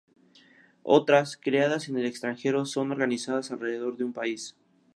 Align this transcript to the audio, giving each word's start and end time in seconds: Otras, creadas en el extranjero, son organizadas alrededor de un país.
Otras, 0.81 1.37
creadas 1.39 1.87
en 1.87 1.95
el 1.95 2.07
extranjero, 2.07 2.65
son 2.65 2.91
organizadas 2.91 3.51
alrededor 3.51 3.97
de 3.97 4.03
un 4.05 4.13
país. 4.13 4.55